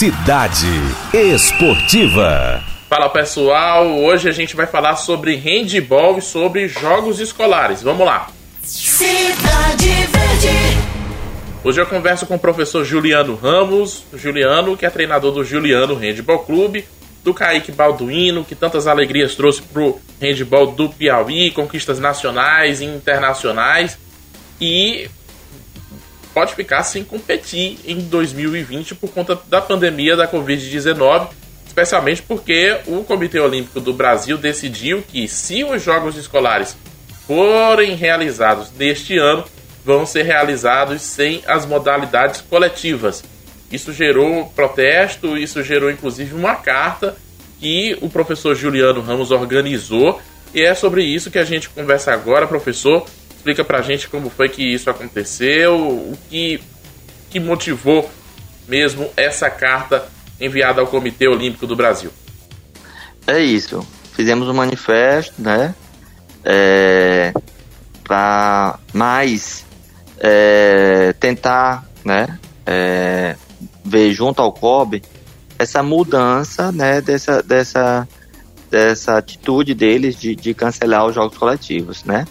Cidade 0.00 0.66
Esportiva. 1.12 2.64
Fala 2.88 3.10
pessoal, 3.10 3.86
hoje 3.98 4.30
a 4.30 4.32
gente 4.32 4.56
vai 4.56 4.66
falar 4.66 4.96
sobre 4.96 5.36
handball 5.36 6.16
e 6.16 6.22
sobre 6.22 6.68
jogos 6.68 7.20
escolares. 7.20 7.82
Vamos 7.82 8.06
lá. 8.06 8.30
Cidade 8.62 9.90
Verde. 9.90 10.56
Hoje 11.62 11.82
eu 11.82 11.86
converso 11.86 12.24
com 12.24 12.36
o 12.36 12.38
professor 12.38 12.82
Juliano 12.82 13.34
Ramos, 13.34 14.04
Juliano 14.14 14.74
que 14.74 14.86
é 14.86 14.88
treinador 14.88 15.32
do 15.32 15.44
Juliano 15.44 15.94
Handball 15.94 16.38
Clube, 16.46 16.86
do 17.22 17.34
Kaique 17.34 17.70
Balduino, 17.70 18.42
que 18.42 18.54
tantas 18.54 18.86
alegrias 18.86 19.34
trouxe 19.34 19.60
pro 19.60 20.00
handball 20.18 20.68
do 20.68 20.88
Piauí, 20.88 21.50
conquistas 21.50 21.98
nacionais 21.98 22.80
e 22.80 22.86
internacionais. 22.86 23.98
E 24.58 25.10
pode 26.40 26.54
ficar 26.54 26.82
sem 26.84 27.04
competir 27.04 27.78
em 27.84 27.98
2020 27.98 28.94
por 28.94 29.10
conta 29.10 29.38
da 29.46 29.60
pandemia 29.60 30.16
da 30.16 30.26
Covid-19, 30.26 31.28
especialmente 31.66 32.22
porque 32.22 32.78
o 32.86 33.04
Comitê 33.04 33.38
Olímpico 33.38 33.78
do 33.78 33.92
Brasil 33.92 34.38
decidiu 34.38 35.02
que 35.06 35.28
se 35.28 35.62
os 35.64 35.82
Jogos 35.82 36.16
Escolares 36.16 36.74
forem 37.26 37.94
realizados 37.94 38.72
neste 38.72 39.18
ano, 39.18 39.44
vão 39.84 40.06
ser 40.06 40.22
realizados 40.22 41.02
sem 41.02 41.42
as 41.46 41.66
modalidades 41.66 42.40
coletivas. 42.40 43.22
Isso 43.70 43.92
gerou 43.92 44.46
protesto, 44.56 45.36
isso 45.36 45.62
gerou 45.62 45.90
inclusive 45.90 46.34
uma 46.34 46.54
carta 46.54 47.18
que 47.58 47.98
o 48.00 48.08
professor 48.08 48.54
Juliano 48.54 49.02
Ramos 49.02 49.30
organizou. 49.30 50.18
E 50.54 50.62
é 50.62 50.74
sobre 50.74 51.04
isso 51.04 51.30
que 51.30 51.38
a 51.38 51.44
gente 51.44 51.68
conversa 51.68 52.14
agora, 52.14 52.46
professor. 52.46 53.04
Explica 53.40 53.64
pra 53.64 53.80
gente 53.80 54.06
como 54.06 54.28
foi 54.28 54.50
que 54.50 54.62
isso 54.62 54.90
aconteceu, 54.90 55.74
o 55.74 56.14
que, 56.28 56.60
que 57.30 57.40
motivou 57.40 58.10
mesmo 58.68 59.10
essa 59.16 59.48
carta 59.48 60.06
enviada 60.38 60.82
ao 60.82 60.86
Comitê 60.86 61.26
Olímpico 61.26 61.66
do 61.66 61.74
Brasil. 61.74 62.10
É 63.26 63.40
isso. 63.40 63.80
Fizemos 64.12 64.46
um 64.46 64.52
manifesto, 64.52 65.40
né? 65.40 65.74
É, 66.44 67.32
para 68.04 68.78
mais 68.92 69.64
é, 70.18 71.14
tentar, 71.18 71.88
né? 72.04 72.38
É, 72.66 73.36
ver 73.82 74.12
junto 74.12 74.42
ao 74.42 74.52
COB 74.52 75.02
essa 75.58 75.82
mudança, 75.82 76.70
né? 76.70 77.00
Dessa, 77.00 77.42
dessa, 77.42 78.06
dessa 78.70 79.16
atitude 79.16 79.72
deles 79.72 80.14
de, 80.20 80.36
de 80.36 80.52
cancelar 80.52 81.06
os 81.06 81.14
jogos 81.14 81.38
coletivos, 81.38 82.04
né? 82.04 82.26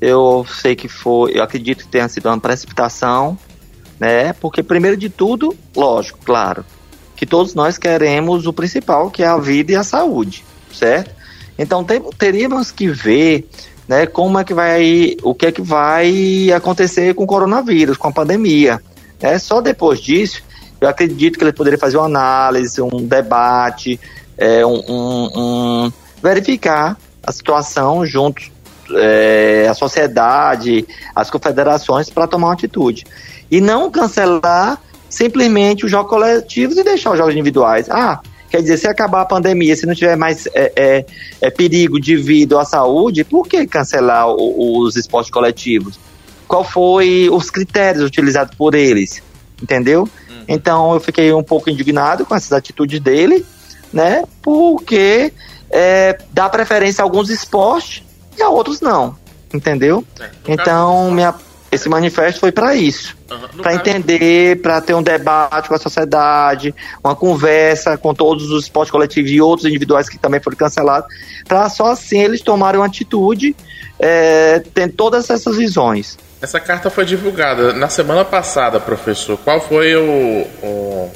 Eu 0.00 0.46
sei 0.48 0.74
que 0.74 0.88
foi, 0.88 1.36
eu 1.36 1.42
acredito 1.42 1.84
que 1.84 1.90
tenha 1.90 2.08
sido 2.08 2.26
uma 2.26 2.40
precipitação, 2.40 3.38
né? 3.98 4.32
Porque 4.32 4.62
primeiro 4.62 4.96
de 4.96 5.10
tudo, 5.10 5.54
lógico, 5.76 6.18
claro, 6.24 6.64
que 7.14 7.26
todos 7.26 7.54
nós 7.54 7.76
queremos 7.76 8.46
o 8.46 8.52
principal, 8.52 9.10
que 9.10 9.22
é 9.22 9.26
a 9.26 9.36
vida 9.36 9.72
e 9.72 9.76
a 9.76 9.84
saúde, 9.84 10.42
certo? 10.72 11.14
Então 11.58 11.84
tem, 11.84 12.00
teríamos 12.16 12.70
que 12.70 12.88
ver, 12.88 13.46
né, 13.86 14.06
como 14.06 14.38
é 14.38 14.44
que 14.44 14.54
vai, 14.54 15.16
o 15.22 15.34
que 15.34 15.46
é 15.46 15.52
que 15.52 15.60
vai 15.60 16.50
acontecer 16.50 17.14
com 17.14 17.24
o 17.24 17.26
coronavírus, 17.26 17.98
com 17.98 18.08
a 18.08 18.12
pandemia. 18.12 18.80
Né? 19.20 19.38
Só 19.38 19.60
depois 19.60 20.00
disso, 20.00 20.42
eu 20.80 20.88
acredito 20.88 21.38
que 21.38 21.44
ele 21.44 21.52
poderia 21.52 21.78
fazer 21.78 21.98
uma 21.98 22.06
análise, 22.06 22.80
um 22.80 23.06
debate, 23.06 24.00
é, 24.38 24.64
um, 24.64 24.82
um, 24.88 25.30
um 25.36 25.92
verificar 26.22 26.96
a 27.22 27.30
situação 27.30 28.06
junto 28.06 28.40
é, 28.96 29.66
a 29.68 29.74
sociedade, 29.74 30.86
as 31.14 31.30
confederações 31.30 32.10
para 32.10 32.26
tomar 32.26 32.48
uma 32.48 32.54
atitude. 32.54 33.04
E 33.50 33.60
não 33.60 33.90
cancelar 33.90 34.80
simplesmente 35.08 35.84
os 35.84 35.90
jogos 35.90 36.08
coletivos 36.08 36.76
e 36.76 36.84
deixar 36.84 37.12
os 37.12 37.18
jogos 37.18 37.34
individuais. 37.34 37.90
Ah, 37.90 38.20
quer 38.48 38.62
dizer, 38.62 38.78
se 38.78 38.86
acabar 38.86 39.22
a 39.22 39.24
pandemia, 39.24 39.74
se 39.74 39.86
não 39.86 39.94
tiver 39.94 40.16
mais 40.16 40.46
é, 40.54 40.72
é, 40.76 41.06
é 41.40 41.50
perigo 41.50 42.00
de 42.00 42.16
vida 42.16 42.54
ou 42.54 42.60
à 42.60 42.64
saúde, 42.64 43.24
por 43.24 43.46
que 43.46 43.66
cancelar 43.66 44.28
o, 44.28 44.78
os 44.78 44.96
esportes 44.96 45.30
coletivos? 45.30 45.98
Qual 46.46 46.64
foi 46.64 47.28
os 47.30 47.50
critérios 47.50 48.04
utilizados 48.04 48.54
por 48.54 48.74
eles? 48.74 49.22
Entendeu? 49.62 50.08
Uhum. 50.28 50.44
Então 50.48 50.94
eu 50.94 51.00
fiquei 51.00 51.32
um 51.32 51.42
pouco 51.42 51.68
indignado 51.68 52.24
com 52.24 52.34
essas 52.34 52.52
atitudes 52.52 53.00
dele, 53.00 53.44
né? 53.92 54.24
Porque 54.40 55.32
é, 55.70 56.18
dá 56.32 56.48
preferência 56.48 57.02
a 57.02 57.04
alguns 57.04 57.30
esportes 57.30 58.02
e 58.40 58.42
a 58.42 58.48
outros 58.48 58.80
não, 58.80 59.16
entendeu? 59.52 60.04
É, 60.18 60.28
então, 60.48 61.04
caso... 61.04 61.10
minha, 61.12 61.34
esse 61.70 61.88
manifesto 61.88 62.40
foi 62.40 62.50
para 62.50 62.74
isso, 62.74 63.16
uhum. 63.30 63.62
para 63.62 63.74
entender, 63.74 64.60
para 64.60 64.80
ter 64.80 64.94
um 64.94 65.02
debate 65.02 65.68
com 65.68 65.74
a 65.74 65.78
sociedade, 65.78 66.74
uma 67.02 67.14
conversa 67.14 67.96
com 67.96 68.12
todos 68.12 68.50
os 68.50 68.64
esportes 68.64 68.90
coletivos 68.90 69.30
e 69.30 69.40
outros 69.40 69.68
individuais 69.68 70.08
que 70.08 70.18
também 70.18 70.40
foram 70.40 70.56
cancelados, 70.56 71.08
para 71.46 71.68
só 71.68 71.86
assim 71.86 72.20
eles 72.20 72.40
tomarem 72.40 72.80
uma 72.80 72.86
atitude, 72.86 73.54
é, 73.98 74.62
tendo 74.74 74.94
todas 74.94 75.30
essas 75.30 75.56
visões. 75.56 76.18
Essa 76.42 76.58
carta 76.58 76.88
foi 76.88 77.04
divulgada 77.04 77.74
na 77.74 77.88
semana 77.88 78.24
passada, 78.24 78.80
professor. 78.80 79.36
Qual 79.36 79.60
foi 79.60 79.94
o, 79.94 80.46
o 80.62 81.10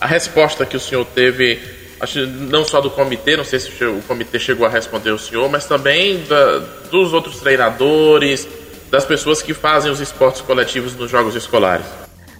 a 0.00 0.06
resposta 0.06 0.64
que 0.64 0.76
o 0.76 0.80
senhor 0.80 1.04
teve 1.04 1.77
acho 2.00 2.26
não 2.26 2.64
só 2.64 2.80
do 2.80 2.90
comitê, 2.90 3.36
não 3.36 3.44
sei 3.44 3.58
se 3.58 3.84
o 3.84 4.00
comitê 4.06 4.38
chegou 4.38 4.66
a 4.66 4.70
responder 4.70 5.10
o 5.10 5.18
senhor, 5.18 5.48
mas 5.50 5.66
também 5.66 6.22
da, 6.24 6.58
dos 6.90 7.12
outros 7.12 7.40
treinadores, 7.40 8.46
das 8.90 9.04
pessoas 9.04 9.42
que 9.42 9.52
fazem 9.52 9.90
os 9.90 10.00
esportes 10.00 10.40
coletivos 10.40 10.94
nos 10.96 11.10
jogos 11.10 11.34
escolares. 11.34 11.86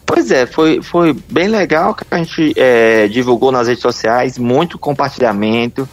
Pois 0.07 0.31
é, 0.31 0.47
foi, 0.47 0.81
foi 0.81 1.13
bem 1.29 1.49
legal 1.49 1.95
que 1.95 2.03
a 2.11 2.17
gente 2.17 2.55
é, 2.57 3.09
divulgou 3.09 3.53
nas 3.53 3.69
redes 3.69 3.83
sociais, 3.83 4.39
muito 4.39 4.79
compartilhamento, 4.79 5.87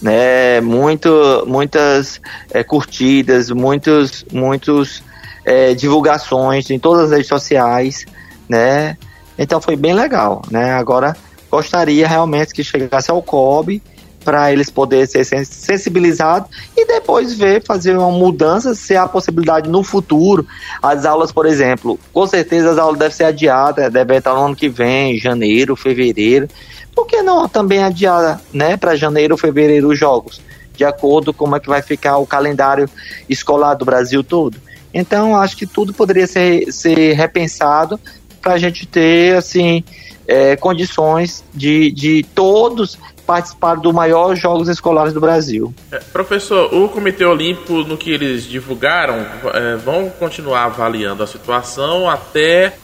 né, 0.00 0.60
muito, 0.60 1.44
muitas 1.46 2.20
é, 2.52 2.62
curtidas, 2.62 3.50
muitos, 3.50 4.26
muitos 4.30 5.02
é, 5.44 5.72
divulgações 5.74 6.68
em 6.70 6.78
todas 6.78 7.04
as 7.04 7.10
redes 7.12 7.28
sociais, 7.28 8.04
né, 8.46 8.98
então 9.38 9.60
foi 9.60 9.74
bem 9.74 9.94
legal, 9.94 10.42
né, 10.50 10.72
agora 10.74 11.16
gostaria 11.52 12.08
realmente 12.08 12.54
que 12.54 12.64
chegasse 12.64 13.10
ao 13.10 13.22
COB 13.22 13.82
para 14.24 14.50
eles 14.50 14.70
poderem 14.70 15.04
ser 15.04 15.24
sensibilizados 15.44 16.48
e 16.74 16.86
depois 16.86 17.34
ver, 17.34 17.62
fazer 17.62 17.94
uma 17.98 18.10
mudança, 18.10 18.74
se 18.74 18.96
há 18.96 19.06
possibilidade 19.06 19.68
no 19.68 19.82
futuro. 19.82 20.46
As 20.82 21.04
aulas, 21.04 21.30
por 21.30 21.44
exemplo, 21.44 21.98
com 22.10 22.26
certeza 22.26 22.70
as 22.70 22.78
aulas 22.78 22.98
devem 22.98 23.14
ser 23.14 23.24
adiadas, 23.24 23.92
devem 23.92 24.16
estar 24.16 24.32
no 24.32 24.46
ano 24.46 24.56
que 24.56 24.68
vem, 24.68 25.18
janeiro, 25.18 25.76
fevereiro. 25.76 26.48
Por 26.94 27.06
que 27.06 27.20
não 27.20 27.46
também 27.46 27.82
adiar 27.82 28.40
né, 28.52 28.78
para 28.78 28.96
janeiro, 28.96 29.36
fevereiro 29.36 29.88
os 29.88 29.98
jogos? 29.98 30.40
De 30.74 30.84
acordo 30.84 31.34
com 31.34 31.44
como 31.44 31.56
é 31.56 31.60
que 31.60 31.68
vai 31.68 31.82
ficar 31.82 32.16
o 32.16 32.26
calendário 32.26 32.88
escolar 33.28 33.74
do 33.74 33.84
Brasil 33.84 34.24
todo. 34.24 34.56
Então, 34.94 35.36
acho 35.36 35.56
que 35.56 35.66
tudo 35.66 35.92
poderia 35.92 36.26
ser, 36.26 36.70
ser 36.70 37.14
repensado 37.14 37.98
para 38.42 38.54
a 38.54 38.58
gente 38.58 38.84
ter, 38.86 39.36
assim, 39.36 39.84
é, 40.26 40.56
condições 40.56 41.44
de, 41.54 41.90
de 41.92 42.22
todos 42.34 42.98
participar 43.26 43.76
do 43.76 43.92
maior 43.92 44.34
Jogos 44.34 44.68
Escolares 44.68 45.12
do 45.12 45.20
Brasil. 45.20 45.72
É, 45.90 45.98
professor, 45.98 46.74
o 46.74 46.88
Comitê 46.88 47.24
Olímpico, 47.24 47.84
no 47.84 47.96
que 47.96 48.10
eles 48.10 48.44
divulgaram, 48.44 49.24
é, 49.54 49.76
vão 49.76 50.10
continuar 50.10 50.64
avaliando 50.64 51.22
a 51.22 51.26
situação 51.26 52.10
até 52.10 52.74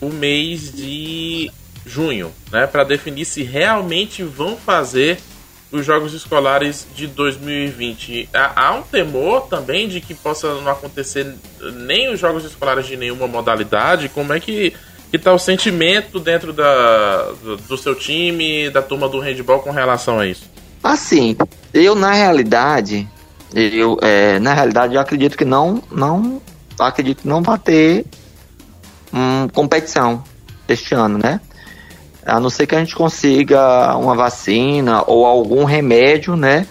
o 0.00 0.08
mês 0.08 0.72
de 0.72 1.50
junho, 1.84 2.32
né, 2.50 2.66
para 2.66 2.82
definir 2.82 3.24
se 3.24 3.42
realmente 3.42 4.22
vão 4.22 4.56
fazer 4.56 5.18
os 5.70 5.84
Jogos 5.84 6.14
Escolares 6.14 6.86
de 6.94 7.06
2020. 7.06 8.28
Há 8.32 8.72
um 8.74 8.82
temor 8.82 9.42
também 9.48 9.88
de 9.88 10.00
que 10.00 10.14
possa 10.14 10.54
não 10.54 10.70
acontecer 10.70 11.34
nem 11.74 12.12
os 12.12 12.20
Jogos 12.20 12.44
Escolares 12.44 12.86
de 12.86 12.96
nenhuma 12.96 13.26
modalidade. 13.26 14.08
Como 14.08 14.32
é 14.32 14.40
que 14.40 14.72
que 15.10 15.18
tá 15.18 15.32
o 15.32 15.38
sentimento 15.38 16.18
dentro 16.18 16.52
da, 16.52 17.32
do, 17.42 17.56
do 17.56 17.76
seu 17.76 17.94
time, 17.94 18.68
da 18.70 18.82
turma 18.82 19.08
do 19.08 19.20
handball 19.20 19.60
com 19.60 19.70
relação 19.70 20.18
a 20.18 20.26
isso? 20.26 20.50
Assim, 20.82 21.36
eu 21.72 21.94
na 21.94 22.12
realidade, 22.12 23.08
eu 23.54 23.98
é, 24.02 24.38
na 24.38 24.52
realidade 24.52 24.94
eu 24.94 25.00
acredito 25.00 25.36
que 25.36 25.44
não, 25.44 25.82
não 25.90 26.40
acredito 26.78 27.22
que 27.22 27.28
não 27.28 27.42
vai 27.42 27.58
ter 27.58 28.04
hum, 29.12 29.48
competição 29.52 30.22
este 30.68 30.94
ano, 30.94 31.18
né? 31.18 31.40
A 32.26 32.40
não 32.40 32.50
ser 32.50 32.66
que 32.66 32.74
a 32.74 32.78
gente 32.78 32.94
consiga 32.94 33.96
uma 33.96 34.14
vacina 34.14 35.02
ou 35.06 35.24
algum 35.24 35.64
remédio, 35.64 36.36
né, 36.36 36.66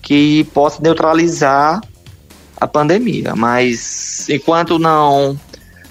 que 0.00 0.44
possa 0.54 0.80
neutralizar 0.82 1.80
a 2.56 2.66
pandemia. 2.66 3.34
Mas 3.34 4.28
enquanto 4.28 4.78
não 4.78 5.38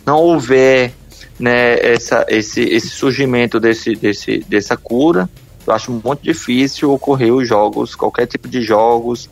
não 0.05 0.17
houver 0.17 0.93
né, 1.39 1.79
essa, 1.79 2.25
esse, 2.27 2.61
esse 2.61 2.89
surgimento 2.89 3.59
desse, 3.59 3.93
desse, 3.93 4.39
dessa 4.47 4.75
cura, 4.75 5.29
eu 5.67 5.73
acho 5.73 5.91
muito 5.91 6.21
difícil 6.23 6.91
ocorrer 6.91 7.31
os 7.31 7.47
jogos, 7.47 7.93
qualquer 7.93 8.25
tipo 8.25 8.47
de 8.47 8.61
jogos 8.61 9.29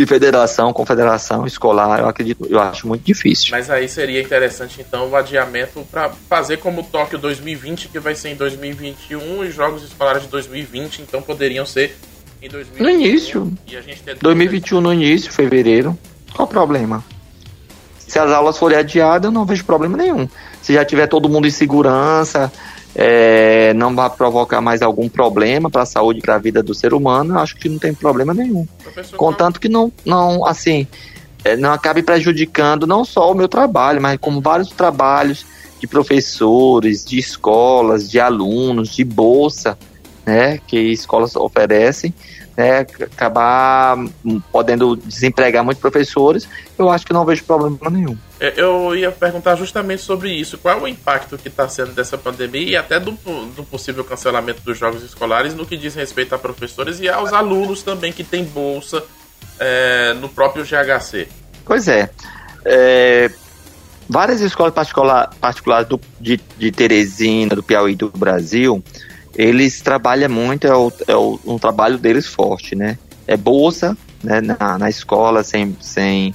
de 0.00 0.06
federação, 0.06 0.72
confederação 0.72 1.46
escolar, 1.46 2.00
eu 2.00 2.08
acredito, 2.08 2.46
eu 2.48 2.58
acho 2.58 2.88
muito 2.88 3.02
difícil. 3.02 3.48
Mas 3.50 3.68
aí 3.68 3.86
seria 3.86 4.22
interessante 4.22 4.80
então 4.80 5.10
o 5.10 5.16
adiamento 5.16 5.86
para 5.90 6.08
fazer 6.28 6.56
como 6.56 6.80
o 6.80 6.84
Tóquio 6.84 7.18
2020, 7.18 7.88
que 7.88 7.98
vai 7.98 8.14
ser 8.14 8.30
em 8.30 8.34
2021, 8.34 9.44
e 9.44 9.50
Jogos 9.50 9.82
Escolares 9.82 10.22
de 10.22 10.28
2020, 10.28 11.02
então 11.02 11.20
poderiam 11.20 11.66
ser 11.66 11.98
em 12.40 12.48
2021. 12.48 12.82
No 12.82 12.90
início. 12.90 13.52
E 13.66 13.76
a 13.76 13.82
gente 13.82 14.02
2021 14.20 14.80
no 14.80 14.92
início, 14.92 15.30
fevereiro. 15.30 15.98
Qual 16.34 16.48
o 16.48 16.50
problema? 16.50 17.04
Se 17.98 18.18
as 18.18 18.30
aulas 18.30 18.56
forem 18.56 18.78
adiadas, 18.78 19.26
eu 19.26 19.30
não 19.30 19.44
vejo 19.44 19.64
problema 19.64 19.96
nenhum. 19.96 20.26
Se 20.62 20.72
já 20.72 20.84
tiver 20.84 21.06
todo 21.08 21.28
mundo 21.28 21.46
em 21.46 21.50
segurança, 21.50 22.50
é, 22.94 23.72
não 23.74 23.94
vai 23.94 24.10
provocar 24.10 24.60
mais 24.60 24.82
algum 24.82 25.08
problema 25.08 25.70
para 25.70 25.82
a 25.82 25.86
saúde 25.86 26.18
e 26.18 26.22
para 26.22 26.34
a 26.34 26.38
vida 26.38 26.62
do 26.62 26.74
ser 26.74 26.92
humano, 26.92 27.38
acho 27.38 27.56
que 27.56 27.68
não 27.68 27.78
tem 27.78 27.94
problema 27.94 28.34
nenhum. 28.34 28.66
Professor, 28.82 29.16
Contanto 29.16 29.60
que 29.60 29.68
não, 29.68 29.92
não 30.04 30.44
assim, 30.44 30.86
é, 31.44 31.56
não 31.56 31.72
acabe 31.72 32.02
prejudicando 32.02 32.86
não 32.86 33.04
só 33.04 33.30
o 33.30 33.34
meu 33.34 33.48
trabalho, 33.48 34.00
mas 34.00 34.18
como 34.20 34.40
vários 34.40 34.70
trabalhos 34.70 35.46
de 35.78 35.86
professores, 35.86 37.04
de 37.04 37.18
escolas, 37.18 38.10
de 38.10 38.20
alunos, 38.20 38.94
de 38.94 39.04
bolsa, 39.04 39.78
né, 40.26 40.58
que 40.66 40.76
escolas 40.78 41.34
oferecem, 41.36 42.12
né, 42.56 42.80
acabar 42.80 43.96
podendo 44.52 44.96
desempregar 44.96 45.64
muitos 45.64 45.80
professores, 45.80 46.48
eu 46.78 46.90
acho 46.90 47.06
que 47.06 47.12
não 47.12 47.24
vejo 47.24 47.44
problema 47.44 47.90
nenhum. 47.90 48.16
É, 48.38 48.54
eu 48.56 48.94
ia 48.96 49.10
perguntar 49.10 49.56
justamente 49.56 50.02
sobre 50.02 50.32
isso. 50.32 50.58
Qual 50.58 50.78
é 50.78 50.82
o 50.82 50.88
impacto 50.88 51.36
que 51.36 51.48
está 51.48 51.68
sendo 51.68 51.92
dessa 51.92 52.16
pandemia 52.16 52.70
e 52.70 52.76
até 52.76 52.98
do, 52.98 53.12
do, 53.56 53.64
possível 53.64 54.04
cancelamento 54.04 54.62
dos 54.62 54.78
jogos 54.78 55.02
escolares 55.02 55.54
no 55.54 55.66
que 55.66 55.76
diz 55.76 55.94
respeito 55.94 56.34
a 56.34 56.38
professores 56.38 57.00
e 57.00 57.08
aos 57.08 57.32
alunos 57.32 57.82
também 57.82 58.12
que 58.12 58.24
têm 58.24 58.44
bolsa 58.44 59.02
é, 59.58 60.14
no 60.14 60.28
próprio 60.28 60.64
GHC? 60.64 61.28
Pois 61.64 61.86
é. 61.88 62.10
é 62.64 63.30
várias 64.10 64.40
escolas 64.40 64.74
particular, 64.74 65.30
particulares 65.40 65.88
do, 65.88 66.00
de, 66.20 66.40
de 66.58 66.72
Teresina, 66.72 67.54
do 67.54 67.62
Piauí 67.62 67.94
do 67.94 68.08
Brasil, 68.08 68.82
eles 69.34 69.80
trabalham 69.80 70.30
muito, 70.30 70.66
é, 70.66 70.74
o, 70.74 70.92
é 71.06 71.16
o, 71.16 71.38
um 71.44 71.58
trabalho 71.58 71.98
deles 71.98 72.26
forte, 72.26 72.74
né? 72.74 72.98
É 73.26 73.36
bolsa 73.36 73.96
né, 74.22 74.40
na, 74.40 74.78
na 74.78 74.88
escola, 74.88 75.42
sem, 75.42 75.76
sem 75.80 76.34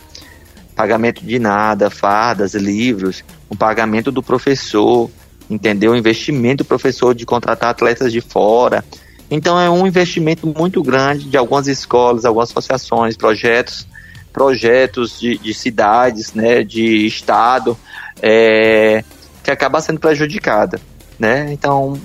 pagamento 0.76 1.24
de 1.24 1.40
nada, 1.40 1.90
fardas, 1.90 2.54
livros, 2.54 3.24
o 3.50 3.56
pagamento 3.56 4.12
do 4.12 4.24
professor, 4.24 5.10
entendeu? 5.50 5.92
O 5.92 5.96
investimento 5.96 6.64
do 6.64 6.68
professor 6.68 7.14
de 7.14 7.26
contratar 7.26 7.70
atletas 7.70 8.12
de 8.12 8.22
fora. 8.22 8.84
Então 9.30 9.60
é 9.60 9.70
um 9.70 9.86
investimento 9.88 10.48
muito 10.48 10.82
grande 10.84 11.26
de 11.26 11.38
algumas 11.38 11.68
escolas, 11.68 12.26
algumas 12.26 12.50
associações, 12.52 13.18
projetos, 13.18 13.88
projetos 14.32 15.20
de, 15.20 15.38
de 15.38 15.54
cidades, 15.54 16.34
né, 16.34 16.64
de 16.64 17.06
estado, 17.06 17.78
é, 18.22 19.04
que 19.44 19.50
acaba 19.50 19.82
sendo 19.82 20.00
prejudicada, 20.00 20.80
né? 21.18 21.52
Então 21.52 22.00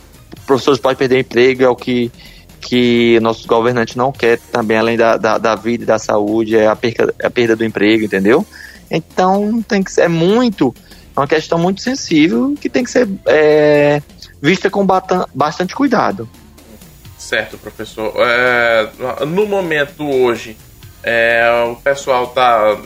professores 0.50 0.81
podem 0.81 0.97
perder 0.97 1.20
emprego, 1.20 1.62
é 1.62 1.69
o 1.69 1.76
que, 1.76 2.11
que 2.61 3.20
nossos 3.20 3.47
governantes 3.47 3.94
não 3.94 4.11
quer 4.11 4.41
também, 4.50 4.76
além 4.76 4.97
da, 4.97 5.17
da, 5.17 5.38
da 5.38 5.55
vida 5.55 5.85
e 5.85 5.87
da 5.87 5.99
saúde, 5.99 6.56
é 6.56 6.67
a, 6.67 6.75
perca, 6.75 7.14
é 7.20 7.26
a 7.26 7.31
perda 7.31 7.55
do 7.55 7.64
emprego, 7.64 8.05
entendeu? 8.05 8.44
Então 8.91 9.62
tem 9.62 9.81
que 9.81 9.93
ser 9.93 10.02
é 10.02 10.08
muito, 10.08 10.75
é 11.17 11.20
uma 11.20 11.29
questão 11.29 11.56
muito 11.56 11.81
sensível 11.81 12.56
que 12.61 12.69
tem 12.69 12.82
que 12.82 12.91
ser 12.91 13.08
é, 13.26 14.02
vista 14.43 14.69
com 14.69 14.85
bastante 15.32 15.73
cuidado. 15.73 16.29
Certo, 17.17 17.56
professor. 17.56 18.12
É, 18.17 18.91
no 19.29 19.47
momento 19.47 20.05
hoje, 20.05 20.56
é, 21.05 21.49
o 21.70 21.76
pessoal 21.76 22.26
tá 22.26 22.76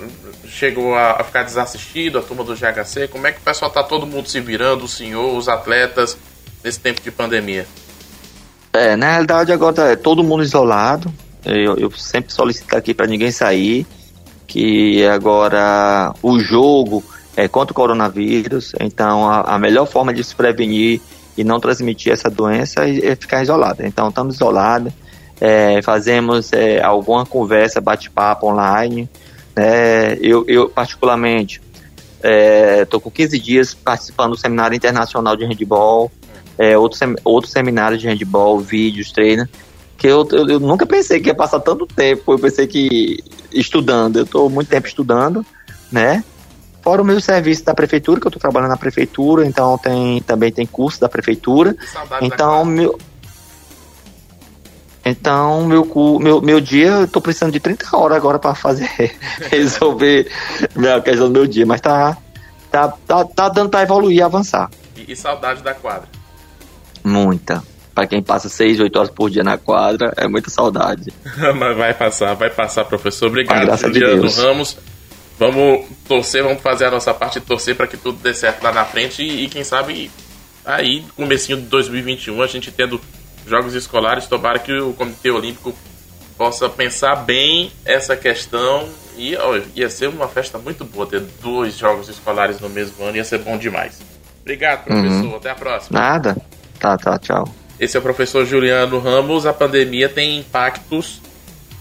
chegou 0.47 0.95
a, 0.95 1.21
a, 1.21 1.25
ficar 1.25 1.45
desassistido, 1.45 2.19
a 2.19 2.23
turma 2.23 2.45
do 2.45 2.55
GHC. 2.55 3.09
Como 3.09 3.27
é 3.27 3.33
que 3.33 3.39
o 3.39 3.43
pessoal 3.43 3.71
tá 3.71 3.83
todo 3.83 4.07
mundo 4.07 4.29
se 4.29 4.41
virando, 4.41 4.85
o 4.85 4.89
senhor, 4.89 5.35
os 5.35 5.49
atletas? 5.49 6.19
Nesse 6.65 6.81
tempo 6.81 7.03
de 7.03 7.11
pandemia? 7.11 7.67
É, 8.73 8.97
na 8.97 9.11
realidade 9.11 9.53
agora 9.53 9.93
é 9.93 9.97
todo 9.97 10.25
mundo 10.25 10.43
isolado. 10.43 11.13
Eu, 11.45 11.77
eu 11.77 11.91
sempre 11.91 12.33
solicito 12.33 12.75
aqui 12.75 12.95
para 12.95 13.07
ninguém 13.07 13.31
sair, 13.31 13.87
que 14.47 15.07
agora 15.07 16.15
o 16.23 16.39
jogo 16.41 17.05
é 17.37 17.47
contra 17.47 17.73
o 17.73 17.75
coronavírus, 17.75 18.73
então 18.81 19.29
a, 19.29 19.43
a 19.43 19.59
melhor 19.59 19.87
forma 19.87 20.15
de 20.15 20.25
se 20.25 20.35
prevenir 20.35 21.01
e 21.37 21.45
não 21.45 21.61
transmitir 21.61 22.13
essa 22.13 22.31
doença 22.31 22.89
é, 22.89 23.09
é 23.09 23.17
ficar 23.17 23.43
isolado. 23.43 23.85
Então 23.85 24.09
estamos 24.09 24.37
isolados, 24.37 24.93
é, 25.41 25.83
fazemos 25.83 26.53
é, 26.53 26.83
alguma 26.83 27.27
conversa, 27.27 27.81
bate-papo 27.81 28.47
online. 28.47 29.09
Né? 29.55 30.15
Eu, 30.21 30.45
eu 30.49 30.69
particularmente 30.71 31.61
estou 32.83 32.99
é, 32.99 33.03
com 33.03 33.11
15 33.11 33.39
dias 33.39 33.75
participando 33.75 34.31
do 34.31 34.39
seminário 34.39 34.75
internacional 34.75 35.37
de 35.37 35.45
handball 35.45 36.11
é, 36.59 36.77
outro, 36.77 36.99
sem, 36.99 37.15
outro 37.25 37.51
seminário 37.51 37.99
de 37.99 38.07
handball, 38.07 38.59
vídeos, 38.61 39.13
treino, 39.13 39.49
que 39.97 40.07
eu, 40.07 40.27
eu, 40.33 40.49
eu, 40.49 40.61
nunca 40.61 40.87
pensei 40.87 41.21
que 41.21 41.29
ia 41.29 41.35
passar 41.35 41.61
tanto 41.61 41.87
tempo, 41.87 42.33
eu 42.33 42.39
pensei 42.39 42.67
que 42.67 43.23
estudando, 43.53 44.17
eu 44.17 44.25
estou 44.25 44.51
muito 44.51 44.69
tempo 44.69 44.87
estudando, 44.87 45.45
né? 45.91 46.23
Fora 46.83 47.01
o 47.01 47.05
meu 47.05 47.21
serviço 47.21 47.65
da 47.65 47.75
prefeitura, 47.75 48.21
que 48.21 48.27
eu 48.27 48.29
estou 48.29 48.41
trabalhando 48.41 48.71
na 48.71 48.77
prefeitura, 48.77 49.47
então 49.47 49.79
tem, 49.79 50.21
também 50.23 50.53
tem 50.53 50.67
curso 50.67 51.01
da 51.01 51.09
prefeitura. 51.09 51.75
Então, 52.21 52.65
meu, 52.65 52.99
então, 55.05 55.67
meu, 55.67 55.87
meu, 56.21 56.41
meu 56.41 56.61
dia, 56.61 56.89
eu 56.89 57.09
tô 57.09 57.21
precisando 57.21 57.53
de 57.53 57.61
30 57.61 57.95
horas 57.95 58.17
agora 58.17 58.39
para 58.39 58.55
fazer, 58.55 58.89
resolver 59.51 60.31
a 60.95 61.01
questão 61.01 61.27
do 61.27 61.33
meu 61.33 61.47
dia, 61.47 61.67
mas 61.67 61.81
tá, 61.81 62.17
tá, 62.71 62.89
tá, 63.07 63.25
tá 63.25 63.49
dando 63.51 63.69
para 63.69 63.83
evoluir 63.83 64.19
e 64.19 64.23
avançar. 64.23 64.71
E, 64.97 65.13
e 65.13 65.17
saudade 65.17 65.63
da 65.63 65.75
quadra. 65.75 66.09
Muita. 67.05 67.63
Para 67.95 68.07
quem 68.09 68.23
passa 68.23 68.49
6, 68.49 68.81
8 68.81 68.97
horas 68.97 69.11
por 69.11 69.31
dia 69.31 69.45
na 69.45 69.57
quadra, 69.57 70.13
é 70.17 70.27
muita 70.27 70.51
saudade. 70.51 71.13
Mas 71.57 71.77
vai 71.77 71.95
passar, 71.95 72.35
vai 72.35 72.51
passar, 72.51 72.85
professor. 72.87 73.29
Obrigado, 73.29 73.71
ah, 73.71 73.77
Juliano 73.77 74.27
de 74.27 74.41
Ramos. 74.41 74.77
Vamos 75.39 75.87
torcer, 76.09 76.43
vamos 76.43 76.63
fazer 76.63 76.87
a 76.87 76.91
nossa 76.91 77.13
parte 77.13 77.41
de 77.41 77.47
torcer 77.47 77.77
para 77.77 77.87
que 77.87 77.97
tudo 77.97 78.19
dê 78.23 78.33
certo 78.33 78.63
lá 78.63 78.73
na 78.73 78.85
frente 78.85 79.23
e, 79.23 79.45
e 79.45 79.49
quem 79.49 79.65
sabe 79.65 80.11
aí, 80.65 81.05
comecinho 81.17 81.59
de 81.59 81.65
2021, 81.65 82.41
a 82.41 82.47
gente 82.47 82.71
tendo 82.71 83.01
jogos 83.47 83.75
escolares, 83.75 84.27
tomara 84.27 84.59
que 84.59 84.73
o 84.73 84.93
Comitê 84.93 85.31
Olímpico 85.31 85.75
possa 86.39 86.69
pensar 86.69 87.17
bem 87.17 87.71
essa 87.85 88.17
questão 88.17 88.89
e 89.17 89.37
ó, 89.37 89.61
ia 89.75 89.91
ser 89.91 90.09
uma 90.09 90.29
festa 90.29 90.59
muito 90.59 90.85
boa 90.85 91.07
ter 91.07 91.21
dois 91.43 91.77
jogos 91.77 92.09
escolares 92.09 92.61
no 92.61 92.69
mesmo 92.69 93.05
ano, 93.05 93.17
ia 93.17 93.25
ser 93.25 93.39
bom 93.39 93.57
demais. 93.59 94.01
Obrigado, 94.41 94.85
professor. 94.85 95.25
Uhum. 95.25 95.37
Até 95.37 95.51
a 95.51 95.55
próxima. 95.55 95.99
Nada. 95.99 96.37
Tá, 96.79 96.97
tá, 96.99 97.19
tchau. 97.19 97.49
Esse 97.79 97.97
é 97.97 98.01
o 98.01 98.03
professor 98.03 98.45
Juliano 98.45 98.99
Ramos. 98.99 99.47
A 99.47 99.53
pandemia 99.53 100.09
tem 100.09 100.39
impactos 100.39 101.21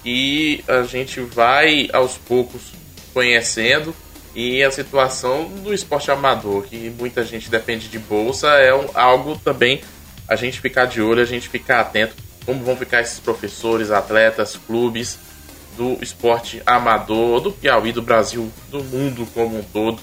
e 0.06 0.64
a 0.68 0.84
gente 0.84 1.20
vai 1.20 1.90
aos 1.94 2.18
poucos 2.18 2.74
conhecendo. 3.14 3.96
E 4.36 4.64
a 4.64 4.72
situação 4.72 5.48
do 5.64 5.72
esporte 5.74 6.10
amador, 6.10 6.64
que 6.64 6.90
muita 6.98 7.24
gente 7.24 7.52
depende 7.52 7.88
de 7.88 8.00
bolsa, 8.00 8.48
é 8.48 8.72
algo 8.96 9.38
também 9.38 9.82
a 10.28 10.36
gente 10.36 10.60
ficar 10.60 10.86
de 10.86 11.02
olho, 11.02 11.22
a 11.22 11.26
gente 11.26 11.48
ficar 11.48 11.82
atento 11.82 12.16
como 12.46 12.64
vão 12.64 12.76
ficar 12.76 13.02
esses 13.02 13.20
professores, 13.20 13.92
atletas, 13.92 14.60
clubes 14.68 15.18
do 15.78 15.98
esporte 16.04 16.62
amador, 16.66 17.40
do 17.40 17.52
Piauí, 17.52 17.92
do 17.92 18.02
Brasil, 18.02 18.52
do 18.70 18.84
mundo 18.84 19.28
como 19.34 19.60
um 19.60 19.64
todo. 19.64 20.00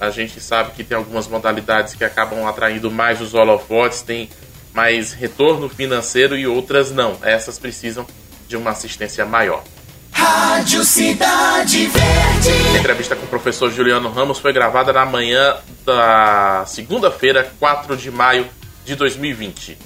A 0.00 0.08
gente 0.10 0.40
sabe 0.40 0.72
que 0.72 0.82
tem 0.82 0.96
algumas 0.96 1.28
modalidades 1.28 1.94
que 1.94 2.02
acabam 2.02 2.46
atraindo 2.46 2.90
mais 2.90 3.20
os 3.20 3.34
holofotes, 3.34 4.00
tem 4.00 4.30
mais 4.72 5.12
retorno 5.12 5.68
financeiro 5.68 6.36
e 6.36 6.46
outras 6.46 6.90
não. 6.90 7.18
Essas 7.22 7.58
precisam 7.58 8.06
de 8.48 8.56
uma 8.56 8.70
assistência 8.70 9.26
maior. 9.26 9.62
Rádio 10.10 10.84
Cidade 10.84 11.86
Verde. 11.86 12.76
A 12.76 12.78
entrevista 12.78 13.14
com 13.14 13.24
o 13.24 13.28
professor 13.28 13.70
Juliano 13.70 14.10
Ramos 14.10 14.38
foi 14.38 14.52
gravada 14.52 14.92
na 14.92 15.04
manhã 15.04 15.56
da 15.84 16.64
segunda-feira, 16.66 17.52
4 17.58 17.96
de 17.96 18.10
maio 18.10 18.46
de 18.84 18.94
2020. 18.94 19.78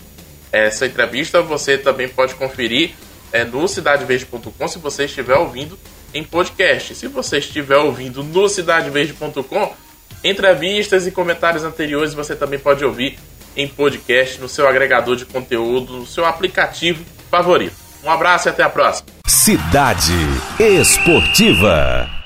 Essa 0.52 0.86
entrevista 0.86 1.42
você 1.42 1.76
também 1.76 2.08
pode 2.08 2.34
conferir 2.36 2.92
é, 3.32 3.44
no 3.44 3.66
cidadeverde.com 3.66 4.68
se 4.68 4.78
você 4.78 5.04
estiver 5.06 5.36
ouvindo 5.36 5.78
em 6.12 6.22
podcast. 6.22 6.94
Se 6.94 7.08
você 7.08 7.38
estiver 7.38 7.76
ouvindo 7.76 8.22
no 8.22 8.48
cidadeverde.com, 8.48 9.74
Entrevistas 10.24 11.06
e 11.06 11.10
comentários 11.10 11.64
anteriores 11.64 12.14
você 12.14 12.34
também 12.34 12.58
pode 12.58 12.82
ouvir 12.82 13.18
em 13.54 13.68
podcast, 13.68 14.40
no 14.40 14.48
seu 14.48 14.66
agregador 14.66 15.16
de 15.16 15.26
conteúdo, 15.26 15.98
no 15.98 16.06
seu 16.06 16.24
aplicativo 16.24 17.04
favorito. 17.30 17.76
Um 18.02 18.10
abraço 18.10 18.48
e 18.48 18.50
até 18.50 18.62
a 18.62 18.70
próxima. 18.70 19.06
Cidade 19.26 20.14
Esportiva. 20.58 22.23